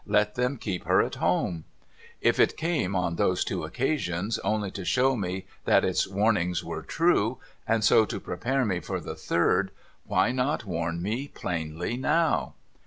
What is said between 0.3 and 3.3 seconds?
them keep her at home"? If it came, on